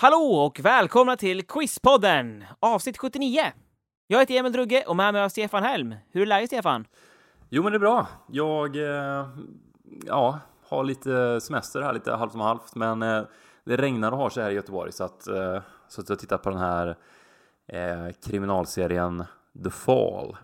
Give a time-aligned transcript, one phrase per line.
[0.00, 3.40] Hallå och välkomna till Quizpodden, avsnitt 79.
[4.06, 5.94] Jag heter Emil Drugge och med mig har Stefan Helm.
[6.10, 6.86] Hur är läget Stefan?
[7.48, 8.06] Jo, men det är bra.
[8.28, 9.28] Jag eh,
[10.06, 13.22] ja, har lite semester här, lite halvt om halvt, men eh,
[13.64, 16.38] det regnar och har sig här i Göteborg så att eh, så att jag tittar
[16.38, 16.96] på den här
[17.66, 19.24] eh, kriminalserien
[19.64, 20.36] The Fall.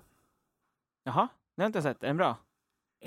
[1.04, 2.02] Jaha, den har jag inte sett.
[2.02, 2.36] Är den bra?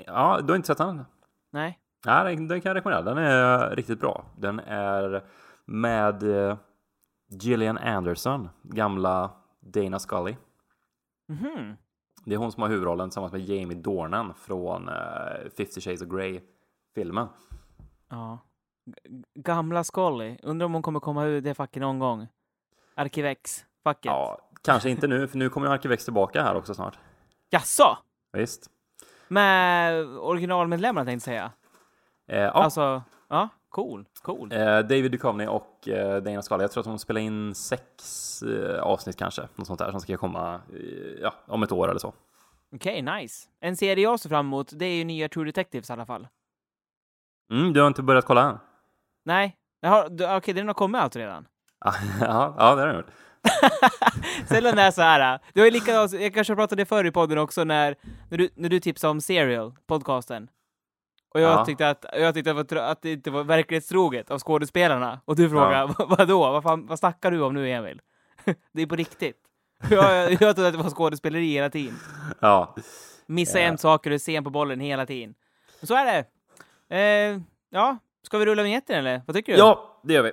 [0.06, 1.04] Ja, du har inte sett den?
[1.50, 1.78] Nej.
[2.06, 3.14] Nej, den, den kan jag rekommendera.
[3.14, 4.24] Den är riktigt bra.
[4.36, 5.24] Den är
[5.68, 6.56] med eh,
[7.28, 9.30] Gillian Anderson, gamla
[9.60, 10.36] Dana Scully.
[11.28, 11.76] Mhm.
[12.24, 14.94] Det är hon som har huvudrollen tillsammans med Jamie Dornan från uh,
[15.56, 17.26] 50 Shades of Grey-filmen.
[18.08, 18.38] Ja.
[18.86, 20.38] G- Gamla Scully.
[20.42, 22.26] Undrar om hon kommer komma ur det facket någon gång.
[22.94, 24.04] Arkivex-facket.
[24.04, 26.98] Ja, kanske inte nu, för nu kommer ju Arkivex tillbaka här också snart.
[27.50, 27.98] Jaså?
[28.32, 28.70] Visst?
[29.28, 31.52] Med originalmedlemmarna tänkte jag säga.
[32.38, 33.48] Eh, ja, Alltså, ja,
[33.78, 34.04] cool.
[34.22, 34.52] Cool.
[34.52, 36.62] eh, David Duchovny och eh, Dana Scully.
[36.64, 40.16] Jag tror att de spelar in sex eh, avsnitt kanske, något sånt där som ska
[40.16, 40.60] komma
[41.22, 42.14] ja, om ett år eller så.
[42.74, 43.48] Okej, nice.
[43.60, 46.28] En serie jag ser fram emot, det är ju nya True Detectives i alla fall.
[47.52, 48.58] Mm, du har inte börjat kolla än?
[49.24, 49.56] Nej,
[50.36, 51.46] okej, den har kommit alltså redan.
[51.80, 51.94] ja,
[52.58, 53.10] ja, det har du gjort.
[54.48, 55.38] Sällan är så här.
[55.52, 57.94] Du har ju likadant, jag kanske pratade det förr i podden också när,
[58.30, 60.48] när, du, när du tipsade om Serial, podcasten.
[61.34, 61.64] Och jag Ja.
[61.64, 65.20] tyckte, att, jag tyckte att, att det inte var verklighetstroget av skådespelarna.
[65.24, 66.38] Och du frågade, vad vadå?
[66.40, 68.00] Vad, fan, vad snackar du om nu, Emil?
[68.72, 69.36] det är på riktigt.
[69.90, 71.98] Jag, jag trodde att det var skådespeleri hela tiden.
[72.40, 72.74] Ja,
[73.26, 73.64] Missa Ja.
[73.64, 75.34] jämt saker och är sen på bollen hela tiden.
[75.80, 76.24] Men så är det.
[76.96, 77.40] Eh,
[77.70, 79.22] ja, ska vi rulla vinjetten eller?
[79.26, 79.58] Vad tycker du?
[79.58, 80.32] ja det gör vi.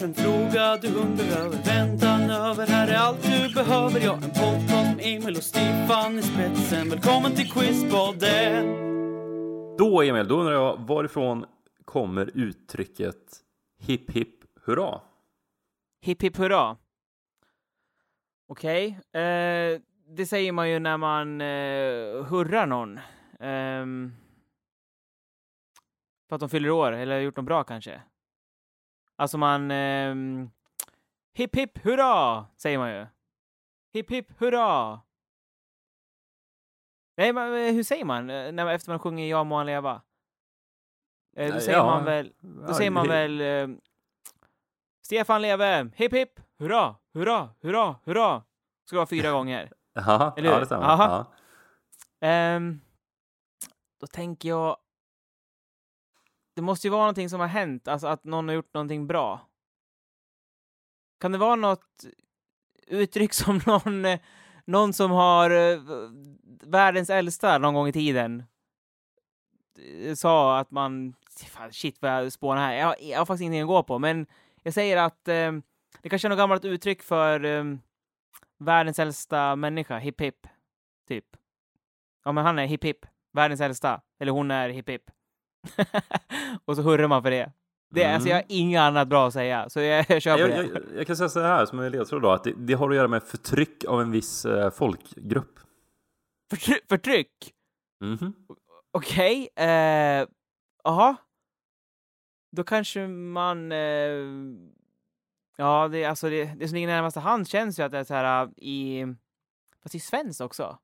[0.00, 4.00] Har en fråga du undrar över, väntan över, här är allt du behöver.
[4.00, 6.88] Ja, en podcast med Emil och Stefan i spetsen.
[6.88, 8.66] Välkommen till Quizpodden!
[9.78, 11.44] Då Emil, då undrar jag varifrån
[11.84, 13.16] kommer uttrycket
[13.78, 15.00] hipp hipp hurra?
[16.00, 16.76] Hipp hipp hurra.
[18.48, 18.88] Okej.
[19.12, 19.80] Eh,
[20.16, 23.00] det säger man ju när man eh, hurrar någon.
[23.40, 24.12] Ehm,
[26.28, 28.00] för att de fyller år, eller har gjort något bra kanske.
[29.20, 29.70] Alltså man...
[29.70, 30.50] ehm,
[31.34, 33.06] hipp hipp hurra, säger man ju.
[33.92, 35.00] Hipp hipp hurra.
[37.16, 40.02] Nej, men eh, hur säger man eh, när, efter man sjunger Ja må han leva?
[41.36, 41.86] Eh, då Eh, säger ja.
[41.86, 42.32] man väl...
[42.40, 43.40] Då säger man väl...
[43.40, 43.68] Eh,
[45.02, 45.90] Stefan leve!
[45.94, 46.40] Hipp hipp!
[46.58, 46.96] Hurra!
[47.14, 47.48] Hurra!
[47.62, 47.96] Hurra!
[48.04, 48.42] Hurra!
[48.84, 49.72] Ska vara fyra gånger.
[49.92, 50.84] Ja, Eller ja det stämmer.
[50.84, 51.32] Aha.
[52.20, 52.80] Ehm,
[54.00, 54.76] då tänker jag...
[56.60, 59.48] Det måste ju vara någonting som har hänt, alltså att någon har gjort någonting bra.
[61.20, 62.04] Kan det vara något
[62.86, 64.06] uttryck som någon,
[64.64, 65.80] någon som har eh,
[66.62, 68.42] världens äldsta någon gång i tiden
[70.02, 71.14] eh, sa att man...
[71.48, 72.74] Fan, shit vad jag spånar här.
[72.74, 74.26] Jag, har- jag har faktiskt ingenting att gå på, men
[74.62, 75.52] jag säger att eh,
[76.02, 77.64] det kanske är något gammalt uttryck för eh,
[78.58, 80.46] världens äldsta människa, hipp hipp,
[81.08, 81.26] typ.
[82.24, 84.00] Ja, men han är hipp hipp, världens äldsta.
[84.18, 85.10] Eller hon är hipp hipp.
[86.64, 87.52] och så hurrar man för det.
[87.90, 88.14] det Mm.
[88.14, 90.54] Alltså, jag har inget annat bra att säga, så jag, jag kör på Jag, det.
[90.74, 92.96] jag, jag kan säga så här som en ledtråd då, att det, det har att
[92.96, 95.58] göra med förtryck av en viss eh, folkgrupp.
[96.52, 97.52] Förtry- förtryck?
[98.04, 98.34] Mhm.
[98.92, 99.48] Okej.
[99.56, 100.26] eh,
[100.84, 101.16] Jaha.
[102.56, 103.72] Då kanske man...
[103.72, 103.78] Eh,
[105.56, 108.14] ja, det, alltså det, det som ligger närmast hand känns ju att det är så
[108.14, 109.06] här äh, i...
[109.82, 110.78] Fast i svenskt också.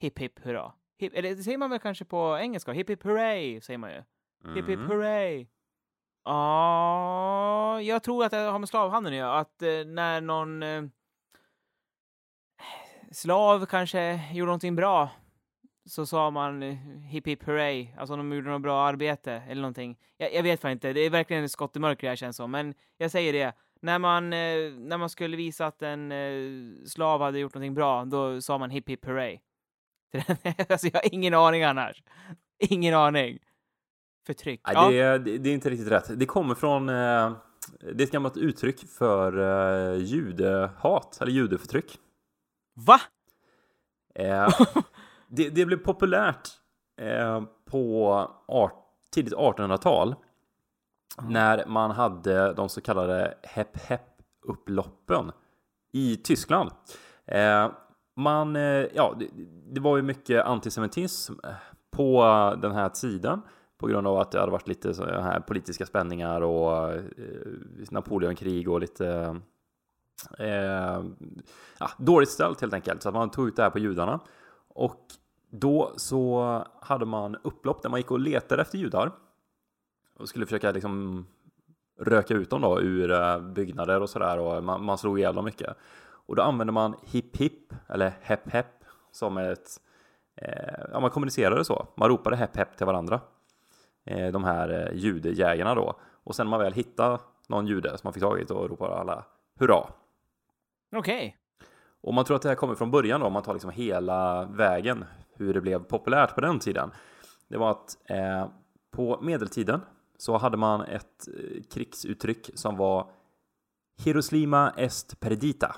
[0.00, 0.72] Hipp hipp hurra.
[1.00, 2.72] Hip, eller det säger man väl kanske på engelska?
[2.72, 4.02] Hipp hipp hurray säger man ju.
[4.54, 4.90] Hipp hipp Mm.
[4.90, 5.46] hurray.
[6.24, 9.38] Ja, jag tror att det har med slavhandeln att göra.
[9.38, 10.82] Att eh, när någon eh,
[13.12, 15.08] slav kanske gjorde någonting bra
[15.84, 16.74] så sa man eh,
[17.10, 19.98] hipp hipp hurray, alltså de gjorde något bra arbete eller någonting.
[20.16, 22.36] Jag, jag vet fan inte, det är verkligen ett skott i mörker det här känns
[22.36, 23.52] som, men jag säger det.
[23.82, 28.04] När man, eh, när man skulle visa att en eh, slav hade gjort någonting bra,
[28.04, 29.38] då sa man hipp hipp hurray.
[30.68, 32.02] alltså jag har ingen aning annars.
[32.58, 33.38] Ingen aning.
[34.26, 34.60] Förtryck.
[34.66, 34.88] Nej, ja.
[34.90, 36.18] det, är, det är inte riktigt rätt.
[36.18, 36.88] Det kommer från...
[36.88, 37.32] Eh,
[37.80, 39.38] det är ett gammalt uttryck för
[39.92, 41.98] eh, judehat, eller judeförtryck.
[42.74, 43.00] Va?
[44.14, 44.48] Eh,
[45.28, 46.48] det, det blev populärt
[47.00, 48.10] eh, på
[48.48, 48.74] art,
[49.10, 50.14] tidigt 1800-tal
[51.22, 55.32] när man hade de så kallade Hep Hep-upploppen
[55.92, 56.70] i Tyskland.
[57.26, 57.70] Eh,
[58.20, 59.28] man, eh, ja, det,
[59.72, 61.50] det var ju mycket antisemitism eh,
[61.90, 62.22] på
[62.62, 63.42] den här tiden
[63.78, 67.00] på grund av att det hade varit lite så här politiska spänningar och eh,
[67.90, 69.40] Napoleonkrig och lite
[70.38, 71.04] eh,
[71.78, 73.02] ja, dåligt ställt helt enkelt.
[73.02, 74.20] Så att man tog ut det här på judarna.
[74.68, 75.06] Och
[75.50, 79.12] då så hade man upplopp där man gick och letade efter judar
[80.18, 81.26] och skulle försöka liksom
[82.00, 85.44] röka ut dem då ur eh, byggnader och sådär och man, man slog ihjäl dem
[85.44, 85.76] mycket.
[86.30, 89.80] Och då använde man hipp hipp eller hepp hepp som ett
[90.36, 91.86] eh, ja, man kommunicerade så.
[91.96, 93.20] Man ropade hepp hepp till varandra.
[94.04, 96.00] Eh, de här eh, judejägarna då.
[96.24, 97.18] Och sen när man väl hittade
[97.48, 99.24] någon jude som man fick tag i då ropade alla
[99.58, 99.86] hurra.
[100.96, 101.36] Okej.
[102.00, 104.44] Och man tror att det här kommer från början då, om man tar liksom hela
[104.44, 105.04] vägen
[105.34, 106.90] hur det blev populärt på den tiden.
[107.48, 108.48] Det var att eh,
[108.90, 109.80] på medeltiden
[110.18, 113.10] så hade man ett eh, krigsuttryck som var
[114.04, 115.76] Hieroslima est perdita.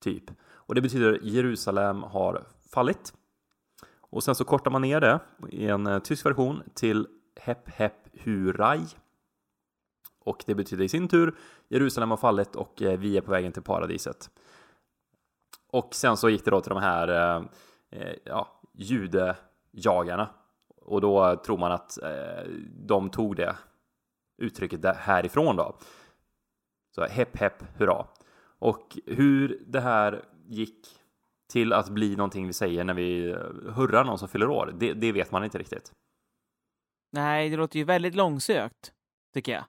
[0.00, 0.24] Typ.
[0.52, 3.14] Och det betyder Jerusalem har fallit.
[4.00, 7.06] Och sen så kortar man ner det i en eh, tysk version till
[7.40, 8.86] Hep Hep Huraj.
[10.24, 11.34] Och det betyder i sin tur
[11.68, 14.30] Jerusalem har fallit och eh, vi är på vägen till paradiset.
[15.70, 17.44] Och sen så gick det då till de här eh,
[17.90, 20.28] eh ja, judejagarna.
[20.76, 22.50] Och då tror man att eh,
[22.86, 23.56] de tog det
[24.38, 25.76] uttrycket härifrån då.
[26.94, 28.06] Så hepp hepp hurra.
[28.60, 30.86] Och hur det här gick
[31.52, 33.38] till att bli någonting vi säger när vi eh,
[33.74, 35.92] hurrar någon som fyller år, det, det vet man inte riktigt.
[37.12, 38.92] Nej, det låter ju väldigt långsökt,
[39.34, 39.64] tycker jag.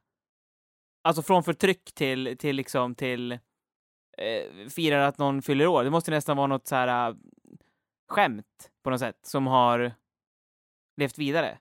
[1.03, 5.83] Alltså från förtryck till, till liksom till eh, firar att någon fyller år.
[5.83, 7.15] Det måste nästan vara något så här äh,
[8.09, 9.91] skämt på något sätt som har
[10.97, 11.57] levt vidare.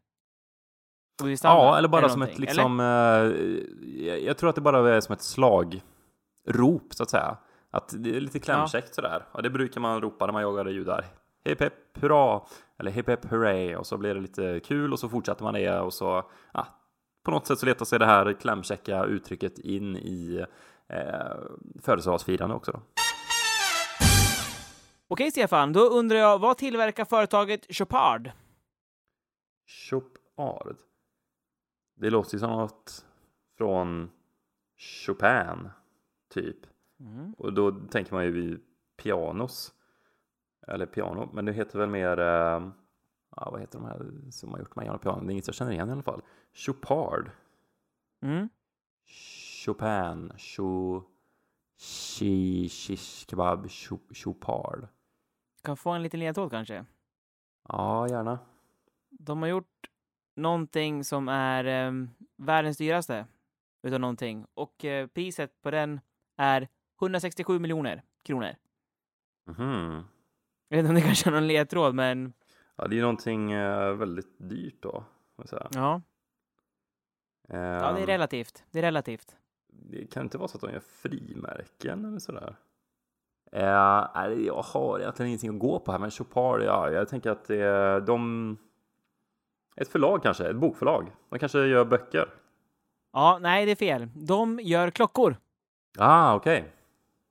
[1.42, 2.80] Ja, eller bara som någonting, ett liksom...
[2.80, 5.22] Eh, jag, tror att det bara är som ett
[6.44, 7.36] slagrop så att säga.
[7.70, 9.26] Att det är lite klämkäckt sådär.
[9.32, 11.04] Och det brukar man ropa när man jagade judar.
[11.44, 12.42] Hipp hipp hurra!
[12.78, 13.76] Eller hipp hipp hurray!
[13.76, 16.30] Och så blir det lite kul och så fortsätter man det och så...
[16.52, 16.66] Ah,
[17.22, 20.44] på något sätt så letar sig det här klämkäcka uttrycket in i
[20.88, 21.36] eh,
[21.82, 22.72] födelsedagsfirande också.
[22.72, 22.80] Då.
[25.08, 28.30] Okej, Stefan, då undrar jag, vad tillverkar företaget Chopard?
[29.90, 30.76] Chopard.
[31.96, 33.04] Det låter ju som något
[33.58, 34.10] från
[35.06, 35.70] Chopin,
[36.30, 36.56] typ.
[37.00, 37.34] Mm.
[37.38, 38.60] Och då tänker man ju vid
[39.02, 39.74] pianos.
[40.66, 42.18] Eller piano, men det heter väl mer...
[42.18, 42.70] Eh,
[43.36, 45.26] ja, vad heter de här som har gjort här pianon?
[45.26, 46.22] Det är inget jag känner igen i alla fall.
[46.54, 47.30] Chopard.
[48.22, 48.48] Mm.
[49.64, 50.32] Chopin.
[50.36, 51.02] Cho...
[51.78, 52.68] Shi...
[52.68, 53.66] Shish kebab.
[53.66, 54.88] Cho- Chopard.
[55.62, 56.84] Kan få en liten ledtråd kanske?
[57.68, 58.38] Ja, gärna.
[59.08, 59.90] De har gjort
[60.36, 61.92] någonting som är eh,
[62.36, 63.26] världens dyraste
[63.82, 66.00] utav någonting och eh, priset på den
[66.40, 66.68] är
[67.00, 68.54] 167 miljoner kronor.
[69.46, 70.04] Mhm.
[70.68, 72.32] Jag vet inte om det kanske är någon ledtråd, men
[72.76, 75.04] Ja, det är ju någonting eh, väldigt dyrt då.
[75.36, 75.68] jag säga.
[75.74, 76.00] ja,
[77.48, 78.64] ja det är Ehm, relativt.
[78.70, 79.36] Det är relativt.
[79.68, 82.56] Det kan inte vara så att de gör frimärken eller sådär.
[83.52, 87.50] Nej, jag har egentligen ingenting att gå på här, men Chopard, ja, jag tänker att
[87.50, 88.56] är de...
[89.76, 91.12] Ett förlag kanske, ett bokförlag.
[91.30, 92.28] De kanske gör böcker.
[93.12, 94.08] Ja, nej, det är fel.
[94.14, 95.36] De gör klockor.
[95.98, 96.72] Ah, okej.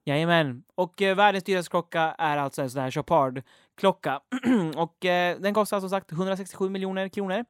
[0.06, 0.64] Jajamän.
[0.76, 4.22] Och eh, världens dyraste klocka är alltså en sån här Chopard-klocka.
[4.76, 7.46] och eh, den kostar som sagt 167 miljoner kronor.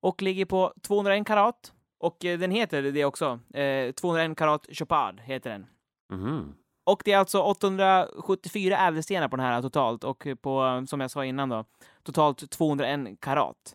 [0.00, 1.72] Och ligger på 201 karat.
[1.98, 3.40] Och eh, den heter det också.
[3.54, 5.66] Eh, 201 karat Chopard heter den.
[6.12, 6.54] Mhm.
[6.86, 11.24] Och det är alltså 874 ädelstenar på den här totalt och på, som jag sa
[11.24, 11.64] innan då,
[12.02, 13.74] totalt 201 karat.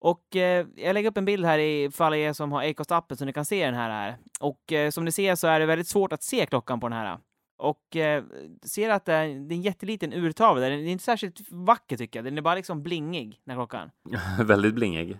[0.00, 3.16] Och eh, jag lägger upp en bild här i för alla er som har Acast-appen
[3.16, 3.90] så ni kan se den här.
[3.90, 4.16] här.
[4.40, 6.98] Och eh, som ni ser så är det väldigt svårt att se klockan på den
[6.98, 7.18] här.
[7.56, 8.24] Och eh,
[8.62, 10.60] ser att det är, det är en jätteliten urtavla.
[10.68, 12.24] Den är inte särskilt vacker tycker jag.
[12.24, 13.90] Den är bara liksom blingig, den här klockan.
[14.46, 15.18] Väldigt blingig.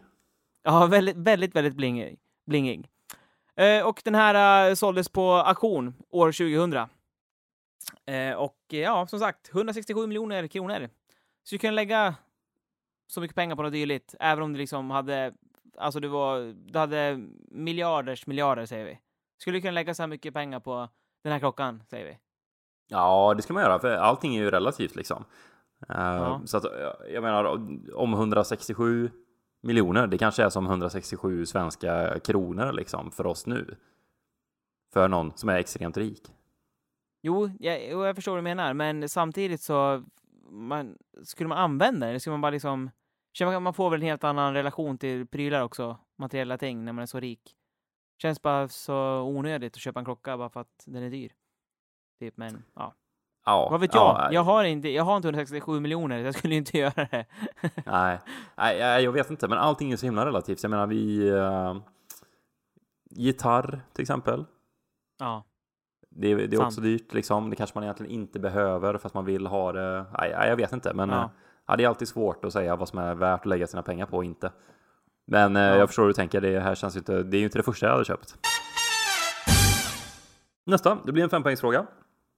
[0.62, 2.18] Ja, väldigt, väldigt, väldigt blingig.
[2.46, 2.88] blingig.
[3.56, 6.88] Eh, och den här eh, såldes på auktion år 2000.
[8.06, 10.88] Eh, och ja, som sagt, 167 miljoner kronor
[11.42, 12.14] Så du kan lägga
[13.08, 15.32] så mycket pengar på något dylikt, även om det liksom hade,
[15.78, 18.98] alltså det var, du hade miljarders miljarder säger vi.
[19.38, 20.88] Skulle du kunna lägga så här mycket pengar på
[21.22, 22.18] den här klockan, säger vi?
[22.88, 25.24] Ja, det ska man göra, för allting är ju relativt liksom.
[25.88, 26.40] Eh, Ja.
[26.44, 26.64] Så att,
[27.12, 27.44] jag menar,
[27.94, 29.10] om 167
[29.62, 33.76] miljoner, det kanske är som 167 svenska kronor liksom för oss nu.
[34.92, 36.22] För någon som är extremt rik.
[37.22, 40.04] Jo, jag, jag förstår vad du menar, men samtidigt så
[40.50, 42.90] man, skulle man använda det, eller skulle man bara liksom...
[43.40, 47.06] Man får väl en helt annan relation till prylar också, materiella ting, när man är
[47.06, 47.54] så rik.
[48.22, 51.32] Känns bara så onödigt att köpa en klocka bara för att den är dyr.
[52.20, 52.94] Typ, men ja.
[53.44, 54.02] Ja, Vad vet jag?
[54.02, 57.26] ja, jag, har inte, jag har inte 167 miljoner, så jag skulle inte göra det.
[57.86, 58.18] Nej,
[58.56, 60.62] nej, nej, jag vet inte, men allting är så himla relativt.
[60.62, 61.30] Jag menar, vi...
[61.30, 61.76] Uh,
[63.10, 64.44] gitarr, till exempel.
[65.18, 65.44] Ja.
[66.20, 66.66] Det, är- det är Sant.
[66.66, 67.50] också dyrt, liksom.
[67.50, 70.04] Det kanske man egentligen inte behöver för att man vill ha det.
[70.18, 71.16] Nej, jag vet inte, men Ja.
[71.16, 71.30] ja.
[71.70, 74.06] Ja, det är alltid svårt att säga vad som är värt att lägga sina pengar
[74.06, 74.52] på och inte.
[75.26, 75.76] Men eh, Ja.
[75.76, 76.40] jag förstår hur du tänker.
[76.40, 78.34] Det här känns inte, det är ju inte det första jag hade köpt.
[80.66, 81.86] Nästa, det blir en fempoängsfråga.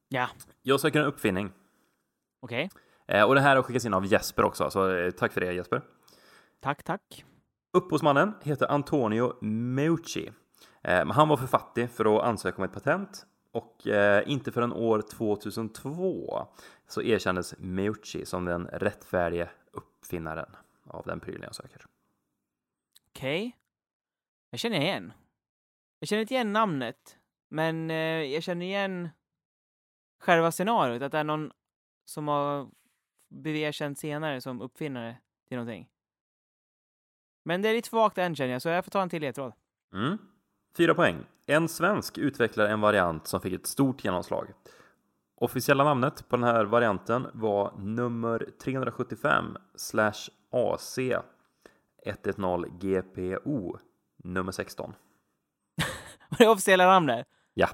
[0.09, 0.29] Ja,
[0.63, 1.51] Jag söker en uppfinning.
[2.43, 2.71] okej.
[3.09, 5.53] Eh, och det här har skickats in av Jesper också, så eh, tack för det
[5.53, 5.83] Jesper.
[6.61, 7.25] Tack, tack.
[7.73, 10.31] Upphovsmannen heter Antonio Meucci.
[10.83, 14.73] Eh, han var för fattig för att ansöka om ett patent och eh, inte förrän
[14.73, 16.47] år 2002
[16.87, 21.87] så erkändes Meucci som den rättfärdige uppfinnaren av den prylen jag söker.
[23.09, 23.57] Okej.
[24.51, 25.13] Jag känner igen.
[25.99, 29.09] Jag känner inte igen namnet, men eh, jag känner igen
[30.19, 31.53] själva scenariot, att det är någon
[32.05, 32.71] som har
[33.29, 35.17] blivit erkänd senare som uppfinnare
[35.49, 35.89] till någonting.
[37.45, 39.53] Men det är lite vagt än känner jag, så jag får ta en till ledtråd.
[39.93, 40.19] Mm.
[40.77, 41.25] Fyra poäng.
[41.47, 44.47] En svensk utvecklar en variant som fick ett stort genomslag.
[45.37, 49.57] Officiella namnet på den här varianten var nummer 375
[50.51, 50.99] AC
[52.07, 53.79] 110 GPO
[54.25, 54.95] nummer 16.
[56.29, 57.27] Vad är det officiella namnet?
[57.55, 57.69] Ja,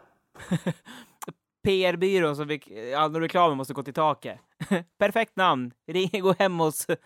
[1.67, 4.41] PR-byrån som fick, all reklamen måste gå till taket.
[4.99, 5.73] Perfekt namn!
[5.87, 6.87] Ring, gå hem hos...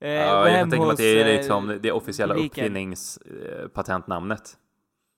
[0.00, 2.64] eh, ja jag kan tänka mig att det är eh, liksom det officiella publiken.
[2.64, 4.56] uppfinningspatentnamnet.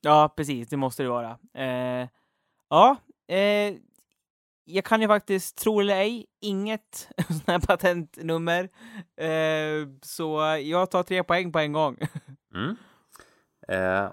[0.01, 0.69] Ja, precis.
[0.69, 1.39] Det måste det vara.
[1.55, 2.09] Eh,
[2.71, 2.97] ja,
[3.29, 3.75] eh,
[4.65, 8.69] jag kan ju faktiskt, tro eller ej, inget sånt här patentnummer.
[9.17, 11.97] Eh, så jag tar tre poäng på en gång.
[12.55, 12.77] Mm.
[13.69, 14.11] Eh,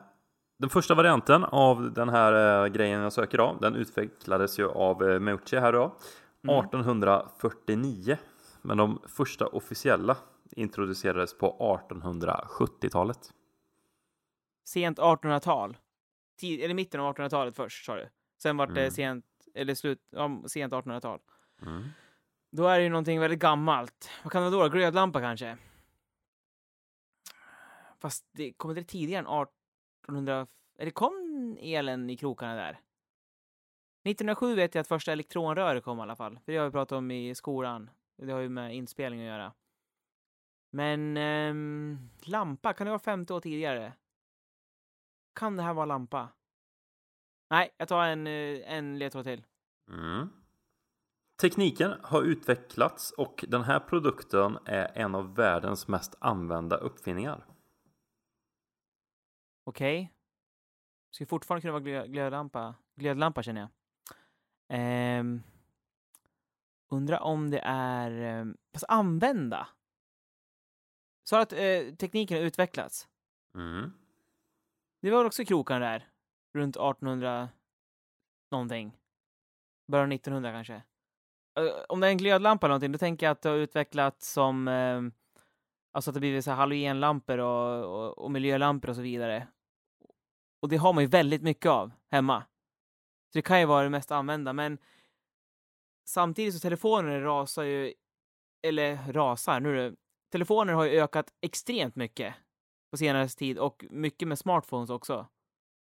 [0.59, 5.09] den första varianten av den här eh, grejen jag söker då, den utvecklades ju av
[5.09, 5.95] eh, Meucci här då,
[6.43, 6.55] Mm.
[6.65, 8.17] 1849.
[8.61, 10.17] Men de första officiella
[10.59, 11.57] introducerades på
[11.89, 13.33] 1870-talet.
[14.65, 15.77] Sent 1800-tal.
[16.39, 18.09] Tid, eller mitten av 1800-talet först, sa du.
[18.41, 18.91] Sen vart det Mm.
[18.91, 21.19] sent, eller slut, ja, sent 1800-tal.
[21.61, 21.83] Mm.
[22.51, 24.09] Då är det ju någonting väldigt gammalt.
[24.23, 24.73] Vad kan det vara då?
[24.73, 25.57] Glödlampa kanske?
[27.99, 29.47] Fast det kommer det tidigare än
[30.07, 30.47] 1800...
[30.79, 32.79] Eller kom elen i krokarna där?
[34.03, 36.39] 1907 vet jag att första elektronröret kom i alla fall.
[36.45, 37.89] För det har vi pratat om i skolan.
[38.17, 39.53] Det har ju med inspelning att göra.
[40.69, 43.93] Men ehm, lampa, kan det vara 50 år tidigare?
[45.35, 46.29] Kan det här vara lampa?
[47.49, 49.45] Nej, jag tar en, eh, en ledtråd till.
[49.89, 50.29] Mm.
[51.41, 57.45] Tekniken har utvecklats och den här produkten är en av världens mest använda uppfinningar.
[59.63, 60.13] Okej.
[61.11, 62.75] Ska fortfarande kunna vara glö- glödlampa.
[62.95, 63.69] Glödlampa känner jag.
[64.69, 65.41] Ehm,
[66.89, 68.41] undrar om det är...
[68.41, 69.67] Um, fast använda?
[71.29, 73.07] Så att eh, tekniken har utvecklats.
[73.55, 73.91] Mm.
[75.01, 76.07] Det var också krokarna där?
[76.53, 77.49] Runt 1800
[78.51, 78.97] någonting.
[79.87, 80.73] Början av 1900 kanske.
[81.59, 84.31] Eh, om det är en glödlampa eller någonting, då tänker jag att det har utvecklats
[84.31, 84.67] som...
[84.67, 85.11] ehm,
[85.91, 89.47] alltså att det blivit så här halogenlampor och, och, och miljölampor och så vidare.
[90.59, 92.41] Och det har man ju väldigt mycket av hemma.
[93.33, 94.77] Så det kan ju vara det mest använda, men
[96.05, 97.93] samtidigt så telefoner rasar ju,
[98.61, 99.95] eller rasar, nu är det,
[100.31, 102.35] telefoner har ju ökat extremt mycket
[102.91, 105.27] på senaste tid och mycket med smartphones också.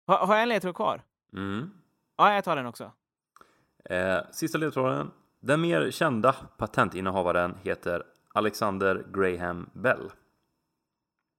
[0.07, 1.03] Har, har jag en ledtråd kvar?
[1.33, 1.71] Mm.
[2.17, 2.93] Ja, jag tar den också.
[3.85, 5.11] Eh, sista ledtråden.
[5.41, 8.03] Den mer kända patentinnehavaren heter
[8.35, 10.11] Alexander Graham Bell.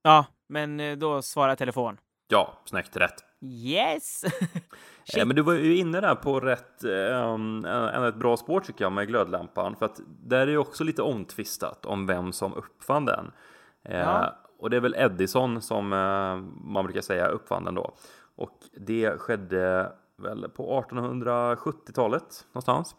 [0.02, 1.98] Ja, men eh, då svarar telefon.
[2.28, 3.24] Ja, snyggt rätt.
[3.44, 4.20] Yes!
[4.20, 4.62] Shit.
[5.16, 8.92] Eh, men du var ju inne där på rätt, um, ett bra spår tycker jag
[8.92, 9.76] med glödlampan.
[9.76, 13.32] För att där är ju också lite omtvistat om vem som uppfann den.
[13.84, 14.36] Eh, Ja.
[14.58, 16.36] Och det är väl Edison som eh,
[16.72, 17.94] man brukar säga uppfann den då.
[18.36, 22.96] Och det skedde väl på 1870-talet någonstans.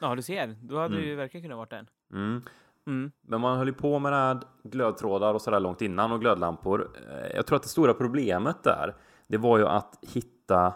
[0.00, 0.56] Ja, du ser.
[0.62, 1.00] Då hade Mm.
[1.00, 1.86] det ju verkligen kunnat vara den.
[2.12, 2.42] Mm.
[2.86, 3.10] Mm.
[3.22, 6.90] Men man höll ju på med det här glödtrådar och sådär långt innan och glödlampor.
[7.10, 8.94] Eh, Jag tror att det stora problemet där,
[9.28, 10.74] det var ju att hitta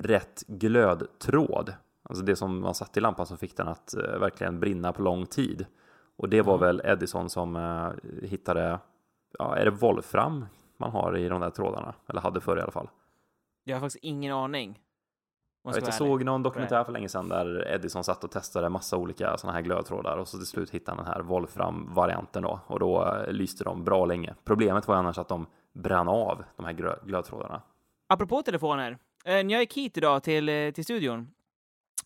[0.00, 1.74] rätt glödtråd.
[2.02, 5.02] Alltså det som man satte i lampan som fick den att eh, verkligen brinna på
[5.02, 5.66] lång tid.
[6.16, 6.66] Och det var Mm.
[6.66, 7.88] väl Edison som eh,
[8.28, 8.78] hittade,
[9.38, 10.46] ja, är det Wolfram
[10.76, 11.94] man har i de där trådarna?
[12.06, 12.88] Eller hade förr i alla fall.
[13.64, 14.80] Jag har faktiskt ingen aning.
[15.64, 18.96] Jag, vet, jag såg någon dokumentär för länge sedan där Edison satt och testade massa
[18.96, 22.80] olika sådana här glödtrådar och så till slut hittade han den här Wolfram-varianten då och
[22.80, 24.34] då eh, lyste de bra länge.
[24.44, 25.46] Problemet var annars att de
[25.78, 26.72] brann av de här
[27.06, 27.62] glödtrådarna.
[28.06, 28.98] Apropå telefoner.
[29.24, 31.30] eh, När jag gick hit idag till, eh, till studion,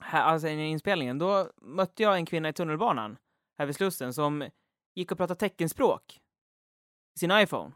[0.00, 3.16] här, alltså i inspelningen, då mötte jag en kvinna i tunnelbanan
[3.58, 4.48] här vid Slussen som
[4.94, 6.20] gick och pratade teckenspråk
[7.16, 7.72] i sin iPhone.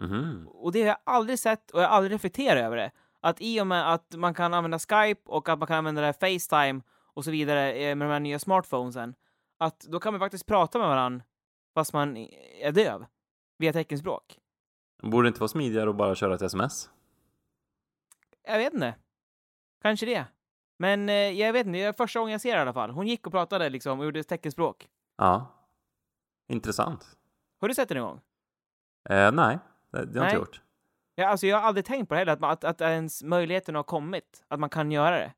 [0.00, 0.48] Mhm.
[0.48, 2.90] Och det har jag aldrig sett och jag har aldrig reflekterat över det.
[3.20, 6.12] Att i och med att man kan använda Skype och att man kan använda det
[6.12, 6.80] Facetime
[7.14, 9.14] och så vidare eh, med de här nya smartphonesen,
[9.58, 11.24] att då kan man faktiskt prata med varandra
[11.74, 12.16] fast man
[12.60, 13.06] är döv
[13.58, 14.38] via teckenspråk.
[15.02, 16.90] Borde det inte vara smidigare att bara köra ett sms?
[18.46, 18.94] Jag vet inte.
[19.82, 20.24] Kanske det.
[20.78, 22.90] Men eh, jag vet inte, det är första gången jag ser det i alla fall.
[22.90, 24.88] Hon gick och pratade liksom och gjorde teckenspråk.
[25.16, 25.46] Ja.
[26.48, 27.16] Intressant.
[27.60, 28.20] Har du sett det någon gång?
[29.10, 29.58] Eh, nej,
[29.90, 30.60] det, det har jag inte gjort.
[31.14, 33.82] Ja, alltså jag har aldrig tänkt på det heller, att, att, att ens möjligheten har
[33.82, 34.44] kommit.
[34.48, 35.32] Att man kan göra det.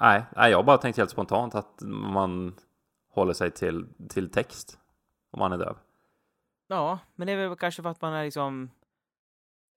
[0.00, 2.54] Nej, nej, jag har bara tänkt helt spontant att man
[3.10, 4.78] håller sig till, till text
[5.30, 5.76] om man är döv.
[6.68, 8.70] Ja, men det är väl kanske för att man är liksom...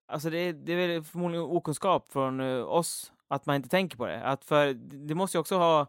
[0.08, 3.98] Alltså det är, det är väl förmodligen okunskap från eh, oss att man inte tänker
[3.98, 4.24] på det.
[4.24, 4.74] Att för
[5.08, 5.88] det måste ju också ha...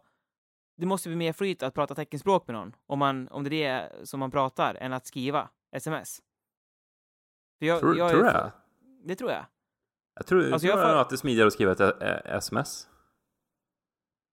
[0.76, 3.98] Det måste bli mer flyt att prata teckenspråk med någon, om, man, om det är
[3.98, 6.22] det som man pratar, än att skriva sms.
[7.58, 8.52] För jag, Tror, jag är tror du för- det?
[9.04, 9.44] Det tror jag.
[10.14, 12.88] Jag tror, Alltså, tror jag får- att det är smidigare att skriva ett eh, sms.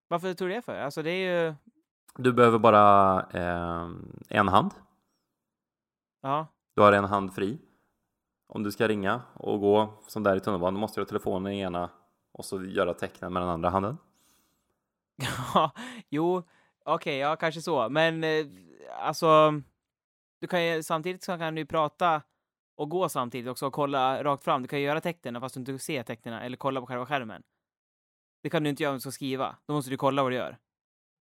[0.07, 0.75] Varför tror du det för?
[0.79, 1.55] Alltså det är ju...
[2.15, 3.89] Du behöver bara eh,
[4.29, 4.71] en hand.
[6.21, 6.47] Ja.
[6.79, 7.59] Du har en hand fri.
[8.47, 11.54] Om du ska ringa och gå som där i tunnelbanan, då måste du ha telefonen
[11.54, 11.89] i ena
[12.32, 13.97] och så göra tecknen med den andra handen.
[15.54, 15.71] Ja,
[16.10, 16.43] jo,
[16.86, 17.89] okej, ja, kanske så.
[17.89, 18.45] Men eh,
[18.99, 19.54] alltså,
[20.41, 22.21] du kan ju samtidigt så kan du prata
[22.75, 24.62] och gå samtidigt också och kolla rakt fram.
[24.62, 27.43] Du kan ju göra tecknen fast du inte ser tecknen eller kolla på själva skärmen.
[28.43, 29.56] Det kan du inte göra om du ska skriva.
[29.65, 30.58] Då måste du kolla vad du gör.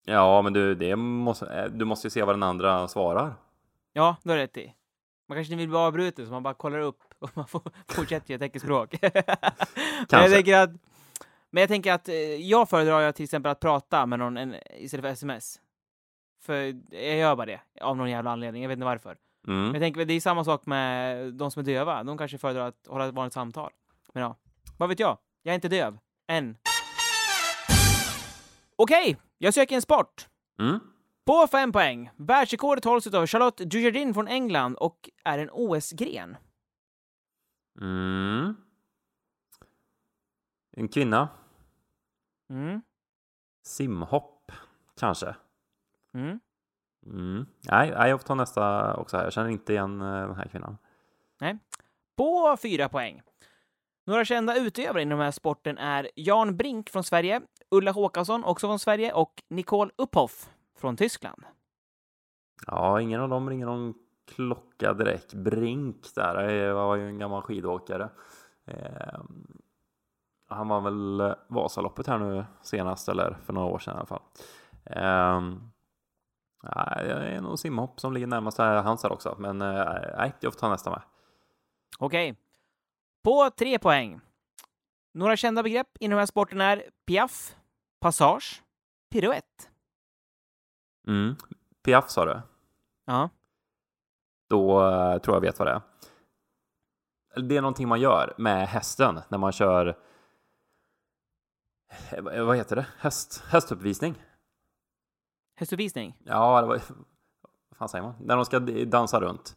[0.05, 3.35] Ja, men du, det måste, eh, du måste ju se vad den andra svarar.
[3.93, 4.75] Ja, det rätt i.
[5.33, 8.31] Man kanske inte vill bli avbruten så man bara kollar upp och man får fortsätter
[8.31, 8.95] göra teckenspråk.
[9.03, 9.13] men,
[10.11, 10.71] jag tänker att,
[11.51, 15.05] men jag tänker att eh, jag föredrar till exempel att prata med någon en, istället
[15.05, 15.61] för sms.
[16.43, 16.55] För
[16.91, 18.63] jag gör bara det av någon jävla anledning.
[18.63, 19.17] Jag vet inte varför.
[19.47, 19.75] Men Mm.
[19.75, 22.05] jag tänker det är samma sak med de som är döva.
[22.05, 23.71] De kanske föredrar att hålla ett vanligt samtal.
[24.15, 24.37] Men ja,
[24.79, 25.19] vad vet jag?
[25.43, 25.99] Jag är inte döv.
[26.29, 26.57] Än.
[28.77, 30.29] Okej, jag söker en sport.
[30.59, 30.81] Mm.
[31.25, 32.11] På fem poäng.
[32.17, 36.37] Världsrekordet hålls av Charlotte Dujardin från England och är en OS-gren.
[37.81, 38.57] Mm.
[40.71, 41.29] En kvinna.
[42.51, 42.83] Mm.
[43.63, 44.53] Simhopp,
[45.01, 45.35] kanske.
[46.15, 46.41] Mm.
[47.07, 47.47] Mm.
[47.71, 49.25] Nej, nej, jag får ta nästa också här.
[49.25, 50.79] Jag känner inte igen eh, den här kvinnan.
[52.17, 53.23] På fyra poäng.
[54.07, 58.67] Några kända utövare inom den här sporten är Jan Brink från Sverige, Ulla Håkansson också
[58.67, 60.49] från Sverige och Nicole Upphoff
[60.83, 61.45] från Tyskland.
[62.67, 63.95] Ja, ingen av dem ringer någon
[64.35, 65.35] klocka direkt.
[65.35, 68.09] Brink där eh, var ju en gammal skidåkare.
[68.67, 69.21] Eh,
[70.49, 74.07] han var väl eh, Vasaloppet här nu senast, eller för några år sedan i alla
[74.07, 74.23] fall.
[74.85, 75.41] Eh,
[76.63, 79.85] nej, det är nog simhopp som ligger närmast hans här också, men eh,
[80.19, 81.03] nej, jag får ta nästa med.
[81.99, 82.37] Okej.
[83.25, 84.21] På tre poäng.
[85.15, 87.57] Några kända begrepp inom den här sporten är piaff,
[88.01, 88.63] passage,
[89.11, 89.72] piruett.
[91.07, 91.37] Mm.
[91.83, 92.41] Piaf sa du?
[93.05, 93.31] Ja.
[94.49, 95.83] Då eh, tror jag vet vad det är.
[97.43, 99.99] Det är någonting man gör med hästen när man kör
[102.11, 102.87] eh, vad heter det?
[102.99, 104.23] Häst, hästuppvisning?
[105.55, 106.17] Hästuppvisning.
[106.25, 106.81] Ja, det var,
[107.69, 108.15] vad fan säger man?
[108.21, 109.57] När de ska dansa runt.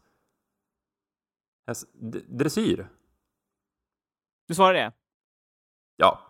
[1.66, 1.88] Häst,
[2.28, 2.88] dressyr?
[4.46, 4.92] Du svarar det?
[5.96, 6.20] Ja,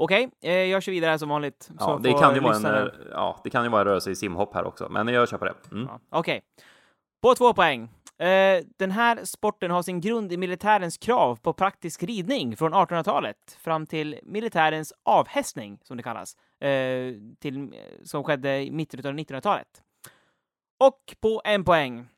[0.00, 1.70] Okej, eh, jag kör vidare som vanligt.
[1.78, 4.16] ja, det kan ju vara en, eh, ja, det kan ju vara en rörelse i
[4.16, 5.54] simhopp här också, men jag kör på det.
[5.72, 5.88] Mm.
[5.90, 6.40] Ja, Okej.
[7.22, 7.82] På två poäng.
[8.18, 13.58] Eh, den här sporten har sin grund i militärens krav på praktisk ridning från 1800-talet
[13.60, 19.82] fram till militärens avhästning, som det kallas, eh, till, som skedde i mitten av 1900-talet.
[20.80, 22.08] Och på en poäng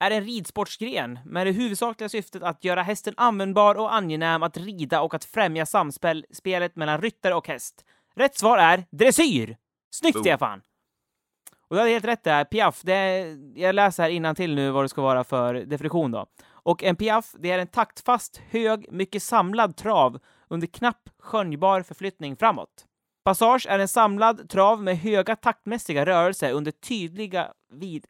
[0.00, 5.00] är en ridsportsgren med det huvudsakliga syftet att göra hästen användbar och angenäm att rida
[5.00, 7.84] och att främja samspelet mellan ryttare och häst.
[8.14, 9.56] Rätt svar är dressyr!
[9.90, 10.18] Snyggt.
[10.18, 10.62] Stefan!
[11.68, 12.44] Och du hade helt rätt där.
[12.44, 16.10] Piaf, det är, jag läser här innan till nu vad det ska vara för definition
[16.10, 16.26] då.
[16.48, 22.36] Och en piaf, det är en taktfast, hög, mycket samlad trav under knapp skönjbar förflyttning
[22.36, 22.86] framåt.
[23.24, 28.06] Passage är en samlad trav med höga taktmässiga rörelser under, tydliga vid,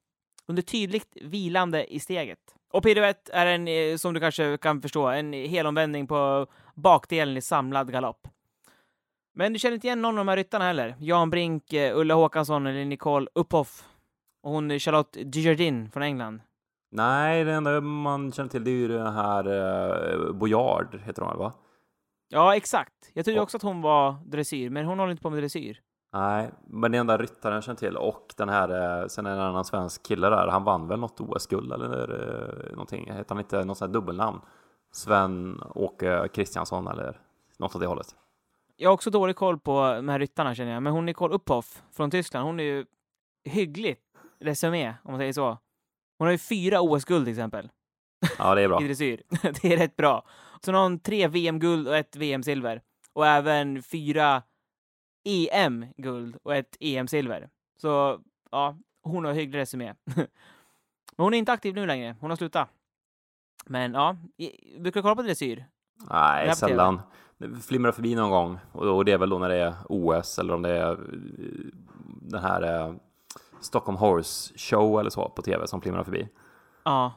[0.49, 2.39] under tydligt vilande i steget.
[2.73, 7.41] Och piruett är en, eh, som du kanske kan förstå, en helomvändning på bakdelen i
[7.41, 8.29] samlad galopp.
[9.35, 10.97] Men du känner inte igen någon av de här ryttarna heller?
[10.99, 13.85] Jan Brink, eh, Ulla Håkansson eller Nicole Upphoff?
[14.43, 16.41] Och hon Charlotte Dujardin från England?
[16.91, 21.39] Nej, det enda man känner till det är ju det här eh, Boyard, heter hon
[21.39, 21.53] va?
[22.29, 23.11] Ja, exakt.
[23.13, 25.81] Jag trodde också att hon var dressyr, men hon håller inte på med dressyr.
[26.13, 29.37] Nej, men det enda ryttaren jag känner till och den här, eh, sen är det
[29.37, 33.39] en annan svensk kille där, han vann väl något OS-guld eller eh, någonting, heter han
[33.39, 34.41] inte något sånt här dubbelnamn?
[34.93, 37.21] Sven-Åke Kristiansson eller
[37.59, 38.07] något åt det hållet.
[38.77, 41.83] Jag har också dålig koll på de här ryttarna känner jag, men hon Nicole Upphoff
[41.93, 42.87] från Tyskland, hon är ju
[43.45, 44.03] hyggligt
[44.41, 45.59] resumé, om man säger så.
[46.19, 47.71] Hon har ju fyra OS-guld till exempel.
[48.39, 48.81] Ja, det är bra.
[48.83, 49.23] I dressyr.
[49.63, 50.27] det är rätt bra.
[50.61, 52.83] Så hon har tre VM-guld och ett VM-silver.
[53.13, 54.43] Och även fyra
[55.27, 57.49] EM-guld och ett EM-silver.
[57.77, 59.95] Så ja, hon har hygglig resumé.
[61.17, 62.17] Men hon är inte aktiv nu längre.
[62.21, 62.69] Hon har slutat.
[63.67, 64.17] Men ja,
[64.79, 65.67] brukar du kolla på dressyr?
[66.11, 67.01] Nej, sällan.
[67.39, 70.55] Det flimrar förbi någon gång och det är väl då när det är OS eller
[70.55, 70.99] om det är eh,
[72.23, 72.95] den här eh,
[73.61, 76.29] Stockholm Horse Show eller så på tv som flimrar förbi.
[76.85, 77.13] Ja,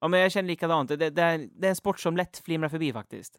[0.00, 0.88] ja men jag känner likadant.
[0.88, 3.38] Det, det, det, är, det är en sport som lätt flimrar förbi faktiskt.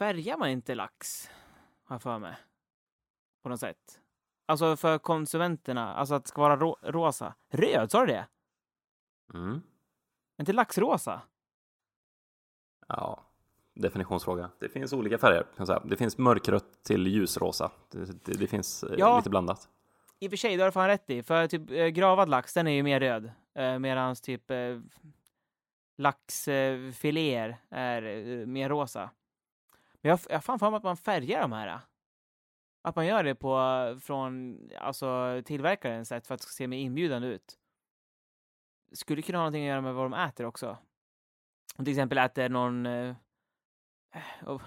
[0.00, 1.30] färgar man inte lax?
[1.84, 2.36] Har jag för mig.
[3.42, 4.00] På något sätt.
[4.46, 7.34] Alltså för konsumenterna, alltså att det ska vara ro rosa.
[7.48, 8.26] Röd, sa du det?
[9.34, 9.52] Mm.
[10.36, 11.22] Är inte laxrosa?
[12.88, 13.24] Ja,
[13.74, 14.50] definitionsfråga.
[14.60, 15.42] Det finns olika färger.
[15.42, 15.82] Kan jag säga.
[15.84, 17.72] Det finns mörkrött till ljusrosa.
[17.90, 19.16] Det, det, det finns eh, Ja.
[19.16, 19.68] lite blandat.
[20.18, 21.22] I och för sig, det har du fan rätt i.
[21.22, 23.30] För typ eh, gravad lax, den är ju mer röd.
[23.54, 24.78] Eh, Medan typ eh,
[25.98, 28.02] laxfiléer är
[28.46, 29.10] mer rosa.
[30.02, 31.68] Men jag har fan för mig att man färgar de här.
[31.68, 31.80] Äh.
[32.82, 36.66] Att man gör det på, äh, från alltså, tillverkarens sätt för att det ska se
[36.66, 37.58] mer inbjudande ut.
[38.92, 40.78] Skulle kunna ha någonting att göra med vad de äter också.
[41.76, 43.14] Om till exempel äter någon, eh,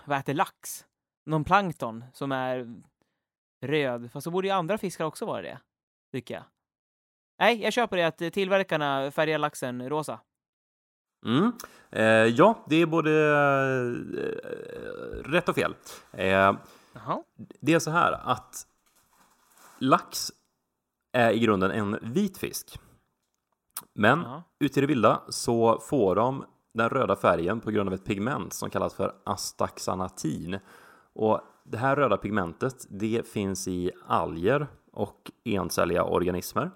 [0.05, 0.85] vad äter lax?
[1.25, 2.81] Någon plankton som är
[3.61, 4.11] röd.
[4.11, 5.59] Fast så borde ju andra fiskar också vara det,
[6.11, 6.43] tycker jag.
[7.39, 10.19] Nej, jag köper det att tillverkarna färgar laxen rosa.
[11.25, 11.51] Mm.
[11.91, 13.91] Eh, ja, det är både eh,
[15.31, 15.75] rätt och fel.
[16.11, 16.53] Eh,
[17.59, 18.67] det är så här att
[19.79, 20.31] lax
[21.11, 22.79] är i grunden en vit fisk.
[23.93, 24.43] Men Ja.
[24.59, 28.53] ute i det vilda så får de den röda färgen på grund av ett pigment
[28.53, 30.59] som kallas för astaxanatin.
[31.13, 36.71] Och det här röda pigmentet det finns i alger och encelliga organismer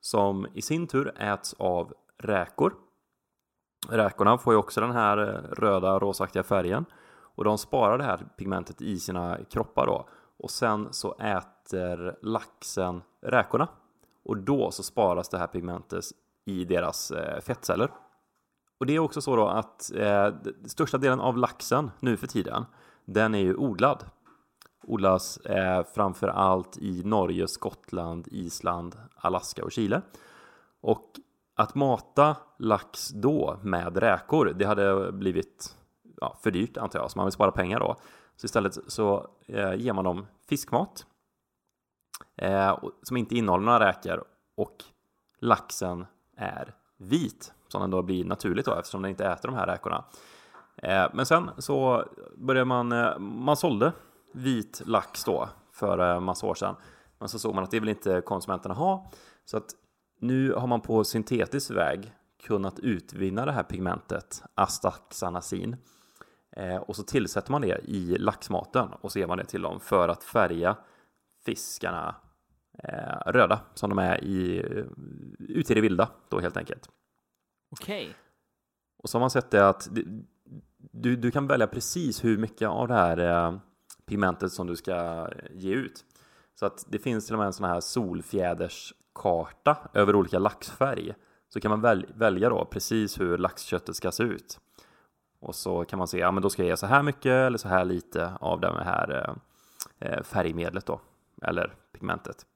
[0.00, 2.74] som i sin tur äts av räkor.
[3.90, 6.84] Räkorna får ju också den här eh, röda rosaktiga färgen
[7.36, 13.02] och de sparar det här pigmentet i sina kroppar då och sen så äter laxen
[13.22, 13.68] räkorna
[14.24, 16.04] och då så sparas det här pigmentet
[16.44, 17.90] i deras eh, fettceller.
[18.78, 20.28] Och det är också så då att eh,
[20.64, 22.64] största delen av laxen nu för tiden,
[23.04, 24.04] den är ju odlad.
[24.82, 30.02] Odlas eh, framför allt i Norge, Skottland, Island, Alaska och Chile.
[30.80, 31.10] Och
[31.56, 35.76] att mata lax då med räkor, det hade blivit
[36.20, 37.96] ja, för dyrt antar jag, så man vill spara pengar då.
[38.36, 41.06] Så istället så eh, ger man dem fiskmat
[42.36, 44.24] eh, som inte innehåller några räkor
[44.56, 44.84] och
[45.40, 49.66] laxen är vit som den då blir naturligt då eftersom den inte äter de här
[49.66, 50.04] räkorna.
[50.76, 52.04] Eh, men sen så
[52.36, 53.92] började man, eh, man sålde
[54.32, 56.76] vit lax då för eh, massa år sedan.
[57.18, 59.10] Men så såg man att det vill inte konsumenterna ha
[59.44, 59.74] så att
[60.18, 65.76] nu har man på syntetisk väg kunnat utvinna det här pigmentet astaxanasin
[66.56, 69.80] eh, och så tillsätter man det i laxmaten och så ger man det till dem
[69.80, 70.76] för att färga
[71.44, 72.14] fiskarna
[72.78, 74.64] eh, röda som de är i,
[75.38, 76.88] ute i det vilda då helt enkelt.
[77.70, 78.04] Okej.
[78.04, 78.14] Okay.
[78.98, 79.88] Och så har man sett det att
[80.78, 83.58] du, du kan välja precis hur mycket av det här eh,
[84.06, 86.04] pigmentet som du ska ge ut.
[86.54, 87.80] Så att det finns till och med en sån här
[89.16, 91.14] karta över olika laxfärg.
[91.48, 94.60] Så kan man väl, välja då precis hur laxköttet ska se ut.
[95.40, 97.58] Och så kan man se, ja men då ska jag ge så här mycket eller
[97.58, 99.36] så här lite av det här
[99.98, 101.00] eh, färgmedlet då.
[101.42, 102.46] Eller pigmentet.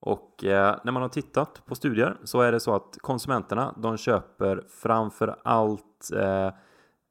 [0.00, 3.96] Och eh, när man har tittat på studier så är det så att konsumenterna de
[3.96, 6.50] köper framför allt eh,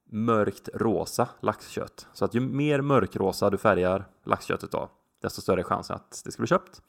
[0.09, 2.07] mörkt rosa laxkött.
[2.13, 4.89] Så att ju mer mörkrosa du färgar laxköttet då,
[5.21, 6.81] desto större är chansen att det ska bli köpt.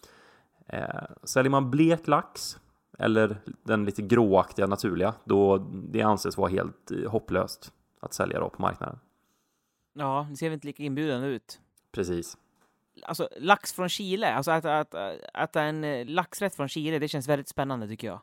[0.68, 2.58] Eh, säljer man blek lax
[2.98, 8.50] eller den lite gråaktiga naturliga, då det anses vara helt eh, hopplöst att sälja då
[8.50, 8.98] på marknaden.
[9.94, 11.60] Ja, det ser väl inte lika inbjudande ut.
[11.92, 12.36] Precis
[13.06, 14.94] alltså lax från Chile, alltså att, att,
[15.34, 18.20] att, en eh, laxrätt från Chile, det känns väldigt spännande tycker jag.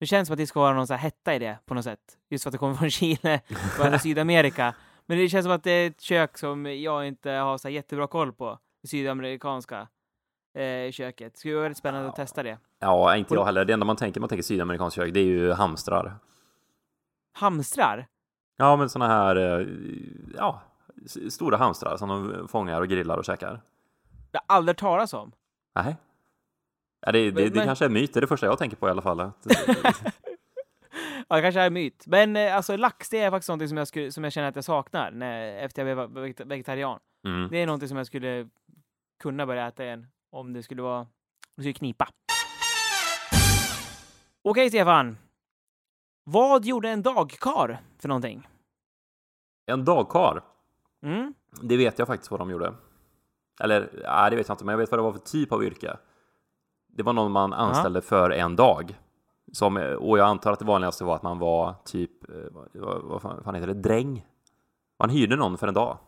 [0.00, 1.84] Det känns som att det ska vara någon så här hetta i det på något
[1.84, 2.18] sätt.
[2.30, 3.40] Just för att det kommer från Chile
[3.94, 4.74] och Sydamerika.
[5.06, 8.06] Men det känns som att det är ett kök som jag inte har så jättebra
[8.06, 8.58] koll på.
[8.82, 9.88] Det sydamerikanska
[10.56, 11.32] eh, köket.
[11.32, 12.58] Det skulle vara väldigt spännande att testa det.
[12.78, 13.64] Ja, inte jag heller.
[13.64, 16.16] Det enda man tänker, man tänker sydamerikanskt kök, det är ju hamstrar.
[17.32, 18.06] Hamstrar?
[18.56, 19.66] Ja, men sådana här, eh,
[20.36, 20.62] ja,
[21.30, 23.60] stora hamstrar som de fångar och grillar och käkar.
[24.32, 25.32] Jag har aldrig talas om.
[25.74, 25.96] Nej.
[27.00, 28.88] Ja, det, det, men, det kanske är myt, det är det första jag tänker på
[28.88, 29.18] i alla fall.
[31.28, 32.04] ja, det kanske är myt.
[32.06, 34.56] Men eh, alltså lax, det är faktiskt någonting som jag, skulle, som jag känner att
[34.56, 37.00] jag saknar när, efter jag blev vegetarian.
[37.24, 37.48] Mm.
[37.50, 38.48] Det är någonting som jag skulle
[39.18, 41.06] kunna börja äta igen om det skulle vara, om
[41.56, 42.08] det skulle knipa.
[44.42, 45.18] Okej, Stefan.
[46.24, 48.48] Vad gjorde en dagkar för någonting?
[49.66, 50.44] En dagkar?
[51.02, 51.34] Mm.
[51.62, 52.74] Det vet jag faktiskt vad de gjorde.
[53.60, 55.64] Eller, nej, det vet jag inte, men jag vet vad det var för typ av
[55.64, 55.96] yrke.
[56.88, 58.06] Det var någon man anställde Aha.
[58.06, 59.00] för en dag.
[59.52, 62.36] Som, och jag antar att det vanligaste var att man var typ, eh,
[62.74, 64.26] vad, vad fan heter det, dräng.
[64.98, 65.98] Man hyrde någon för en dag.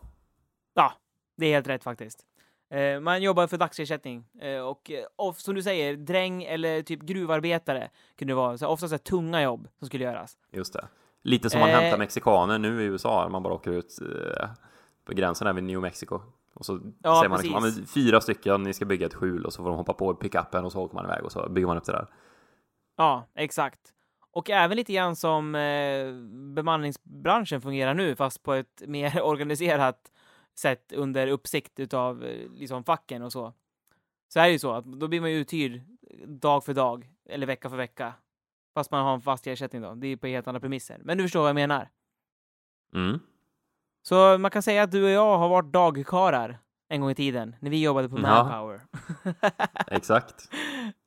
[0.73, 0.93] Ja,
[1.37, 2.28] det är helt rätt faktiskt.
[2.69, 7.89] Eh, man jobbar för dagsersättning eh, och, och som du säger, dräng eller typ gruvarbetare
[8.17, 8.57] kunde det vara.
[8.57, 10.37] Så ofta så tunga jobb som skulle göras.
[10.51, 10.87] Just det.
[11.23, 13.99] Lite som man hämtar mexikaner nu i USA, man bara åker ut
[15.05, 16.21] på gränsen här vid New Mexico.
[16.53, 19.53] Och så ja, säger man liksom, ja, fyra stycken, ni ska bygga ett skjul och
[19.53, 21.77] så får de hoppa på pickupen och så åker man iväg och så bygger man
[21.77, 22.07] upp det där.
[22.97, 23.79] Ja, exakt.
[24.31, 26.13] Och även lite grann som eh,
[26.55, 30.11] bemanningsbranschen fungerar nu, fast på ett mer organiserat
[30.59, 33.53] sätt under uppsikt utav eh, liksom facken och så.
[34.27, 35.81] Så är det ju så att då blir man ju uthyrd
[36.27, 38.13] dag för dag eller vecka för vecka.
[38.73, 39.93] Fast man har en fast ersättning då.
[39.93, 41.01] Det är på helt andra premisser.
[41.03, 41.89] Men du förstår vad jag menar.
[42.93, 43.19] Mm.
[44.01, 47.55] Så man kan säga att du och jag har varit dagkarar en gång i tiden,
[47.59, 48.81] när vi jobbade på Manpower.
[49.87, 50.49] Exakt.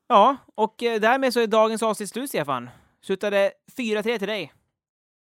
[0.09, 2.71] Ja, och eh, därmed så är dagens avsnitt slut, Stefan.
[3.01, 4.53] Slutade 4-3 till dig.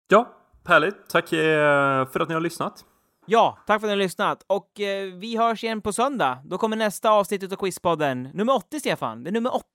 [0.08, 0.34] Ja,
[0.66, 1.10] härligt.
[1.10, 2.86] Tack eh, för att ni har lyssnat.
[3.30, 4.44] Ja, tack för att ni har lyssnat.
[4.48, 6.38] Och eh, vi hörs igen på söndag.
[6.46, 8.24] Då kommer nästa avsnitt av Quizpodden.
[8.24, 9.24] Nummer 80, Stefan.
[9.24, 9.66] Det är nummer 80.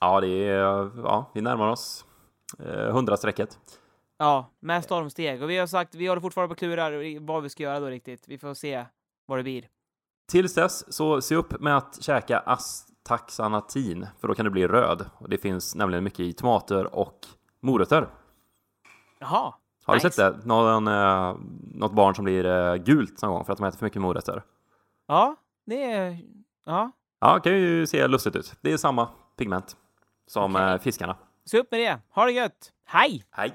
[0.00, 0.90] Ja, det är...
[1.04, 2.04] Ja, vi närmar oss
[2.58, 3.58] eh, 100-strecket.
[4.18, 5.42] Ja, med stormsteg.
[5.42, 8.24] Och vi har sagt, vi håller fortfarande på klurar vad vi ska göra då riktigt.
[8.28, 8.84] Vi får se
[9.26, 9.68] vad det blir.
[10.32, 15.10] Tills dess, så se upp med att käka astaxanatin, för då kan du bli röd.
[15.18, 17.18] Och det finns nämligen mycket i tomater och
[17.60, 18.08] morötter.
[19.18, 19.54] Jaha.
[19.84, 20.08] Har nice.
[20.08, 20.46] du sett det?
[20.46, 21.36] Någon, eh,
[21.74, 24.42] något barn som blir eh, gult någon gång för att de äter för mycket morötter?
[25.08, 26.18] Ja, det är...
[26.66, 26.90] Ja.
[27.20, 28.54] Ja, det kan ju se lustigt ut.
[28.60, 29.76] Det är samma pigment
[30.26, 30.72] som okay.
[30.72, 31.16] eh, fiskarna.
[31.46, 31.98] Se upp med det.
[32.14, 32.72] Ha det gött.
[32.84, 33.24] Hej!
[33.30, 33.54] Hej!